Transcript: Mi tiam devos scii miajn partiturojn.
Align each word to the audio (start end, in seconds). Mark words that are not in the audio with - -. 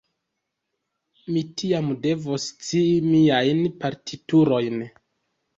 Mi 1.35 1.43
tiam 1.61 1.91
devos 2.07 2.47
scii 2.53 2.97
miajn 3.13 3.63
partiturojn. 3.85 4.83